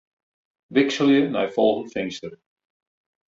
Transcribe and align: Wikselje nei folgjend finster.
Wikselje 0.73 1.21
nei 1.33 1.47
folgjend 1.55 1.91
finster. 1.95 2.33